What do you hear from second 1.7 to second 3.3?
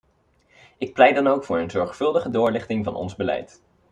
zorgvuldige doorlichting van ons